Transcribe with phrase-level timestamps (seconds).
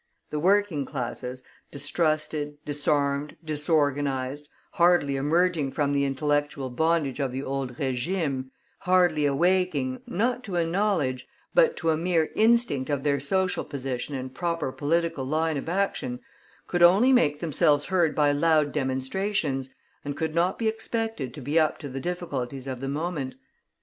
[0.31, 7.77] The working classes, distrusted, disarmed, disorganized, hardly emerging from the intellectual bondage of the old
[7.77, 8.45] régime,
[8.79, 14.15] hardly awaking, not to a knowledge, but to a mere instinct of their social position
[14.15, 16.19] and proper political line of action,
[16.65, 21.59] could only make themselves heard by loud demonstrations, and could not be expected to be
[21.59, 23.35] up to the difficulties of the moment.